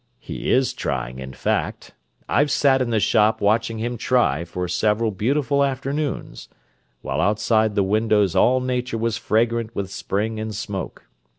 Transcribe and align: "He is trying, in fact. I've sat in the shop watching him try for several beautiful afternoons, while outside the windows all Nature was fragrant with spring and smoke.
"He 0.17 0.49
is 0.49 0.73
trying, 0.73 1.19
in 1.19 1.33
fact. 1.33 1.93
I've 2.27 2.49
sat 2.49 2.81
in 2.81 2.89
the 2.89 2.99
shop 2.99 3.39
watching 3.39 3.77
him 3.77 3.97
try 3.99 4.45
for 4.45 4.67
several 4.67 5.11
beautiful 5.11 5.63
afternoons, 5.63 6.49
while 7.03 7.21
outside 7.21 7.75
the 7.75 7.83
windows 7.83 8.35
all 8.35 8.61
Nature 8.61 8.97
was 8.97 9.17
fragrant 9.19 9.75
with 9.75 9.91
spring 9.91 10.39
and 10.39 10.55
smoke. 10.55 11.05